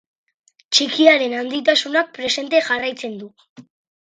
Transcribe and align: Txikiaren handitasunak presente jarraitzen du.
Txikiaren 0.77 1.35
handitasunak 1.41 2.09
presente 2.17 2.63
jarraitzen 2.71 3.15
du. 3.21 3.29